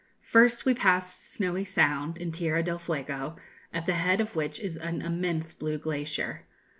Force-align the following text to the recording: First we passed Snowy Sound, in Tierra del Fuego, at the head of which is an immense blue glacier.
First 0.23 0.65
we 0.65 0.73
passed 0.73 1.31
Snowy 1.31 1.63
Sound, 1.63 2.17
in 2.17 2.31
Tierra 2.31 2.63
del 2.63 2.79
Fuego, 2.79 3.35
at 3.71 3.85
the 3.85 3.93
head 3.93 4.19
of 4.19 4.35
which 4.35 4.59
is 4.59 4.75
an 4.75 4.99
immense 4.99 5.53
blue 5.53 5.77
glacier. 5.77 6.47